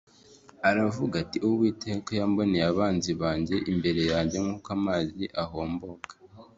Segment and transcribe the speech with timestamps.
[0.69, 6.13] aravuga ati “Uwiteka yahomboreye abanzi banjye imbere yanjye nk’uko amazi ahomboka.”